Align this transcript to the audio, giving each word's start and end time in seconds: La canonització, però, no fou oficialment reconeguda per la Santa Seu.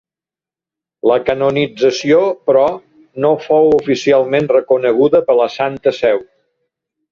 La 1.11 1.17
canonització, 1.27 2.21
però, 2.47 2.65
no 3.27 3.33
fou 3.45 3.71
oficialment 3.77 4.51
reconeguda 4.57 5.23
per 5.31 5.39
la 5.45 5.49
Santa 5.61 5.97
Seu. 6.03 6.27